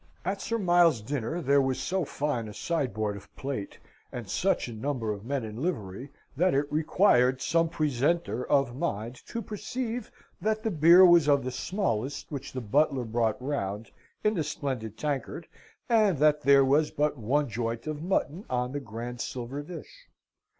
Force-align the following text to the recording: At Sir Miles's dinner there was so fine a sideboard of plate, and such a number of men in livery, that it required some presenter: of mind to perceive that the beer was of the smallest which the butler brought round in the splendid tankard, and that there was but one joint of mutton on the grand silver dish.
At 0.25 0.41
Sir 0.41 0.57
Miles's 0.57 1.03
dinner 1.03 1.41
there 1.43 1.61
was 1.61 1.79
so 1.79 2.05
fine 2.05 2.47
a 2.47 2.55
sideboard 2.55 3.15
of 3.15 3.29
plate, 3.35 3.77
and 4.11 4.27
such 4.27 4.67
a 4.67 4.73
number 4.73 5.11
of 5.11 5.23
men 5.23 5.43
in 5.43 5.61
livery, 5.61 6.09
that 6.35 6.55
it 6.55 6.73
required 6.73 7.39
some 7.39 7.69
presenter: 7.69 8.43
of 8.43 8.75
mind 8.75 9.21
to 9.27 9.43
perceive 9.43 10.11
that 10.41 10.63
the 10.63 10.71
beer 10.71 11.05
was 11.05 11.27
of 11.27 11.43
the 11.43 11.51
smallest 11.51 12.31
which 12.31 12.51
the 12.51 12.61
butler 12.61 13.03
brought 13.03 13.39
round 13.39 13.91
in 14.23 14.33
the 14.33 14.43
splendid 14.43 14.97
tankard, 14.97 15.45
and 15.87 16.17
that 16.17 16.41
there 16.41 16.65
was 16.65 16.89
but 16.89 17.15
one 17.15 17.47
joint 17.47 17.85
of 17.85 18.01
mutton 18.01 18.43
on 18.49 18.71
the 18.71 18.79
grand 18.79 19.21
silver 19.21 19.61
dish. 19.61 20.07